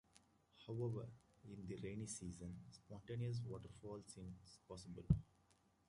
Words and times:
However, 0.65 1.05
in 1.45 1.67
the 1.67 1.75
rainy 1.83 2.07
season, 2.07 2.55
spontaneous 2.71 3.39
water 3.47 3.69
flow 3.79 3.97
is 3.97 4.57
possible. 4.67 5.05